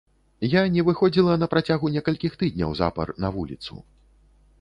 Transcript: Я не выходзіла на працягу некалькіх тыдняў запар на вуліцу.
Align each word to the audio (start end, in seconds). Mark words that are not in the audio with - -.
Я 0.51 0.61
не 0.77 0.81
выходзіла 0.87 1.35
на 1.41 1.49
працягу 1.51 1.91
некалькіх 1.97 2.39
тыдняў 2.41 2.73
запар 2.81 3.13
на 3.25 3.29
вуліцу. 3.37 3.73